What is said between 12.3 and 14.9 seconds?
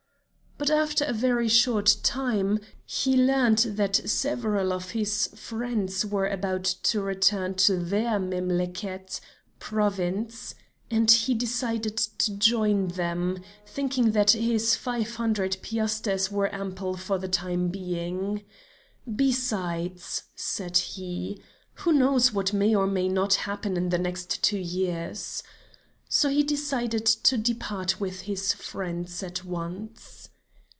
join them, thinking that his